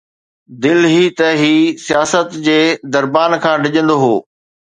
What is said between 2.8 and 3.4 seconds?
دربان